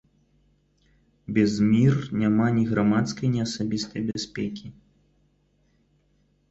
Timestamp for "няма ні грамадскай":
2.21-3.27